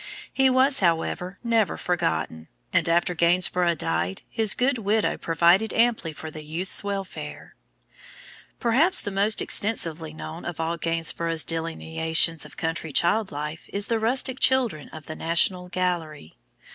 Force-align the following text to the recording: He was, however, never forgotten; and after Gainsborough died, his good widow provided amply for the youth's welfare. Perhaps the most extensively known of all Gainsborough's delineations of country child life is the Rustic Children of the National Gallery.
He 0.33 0.49
was, 0.49 0.79
however, 0.79 1.37
never 1.43 1.77
forgotten; 1.77 2.47
and 2.73 2.89
after 2.89 3.13
Gainsborough 3.13 3.75
died, 3.75 4.23
his 4.31 4.55
good 4.55 4.79
widow 4.79 5.15
provided 5.15 5.71
amply 5.73 6.11
for 6.11 6.31
the 6.31 6.43
youth's 6.43 6.83
welfare. 6.83 7.53
Perhaps 8.59 9.03
the 9.03 9.11
most 9.11 9.43
extensively 9.43 10.11
known 10.11 10.43
of 10.43 10.59
all 10.59 10.77
Gainsborough's 10.77 11.43
delineations 11.43 12.45
of 12.45 12.57
country 12.57 12.91
child 12.91 13.31
life 13.31 13.69
is 13.71 13.85
the 13.85 13.99
Rustic 13.99 14.39
Children 14.39 14.89
of 14.89 15.05
the 15.05 15.15
National 15.15 15.69
Gallery. 15.69 16.33